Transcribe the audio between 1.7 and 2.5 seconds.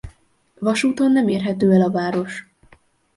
el a város.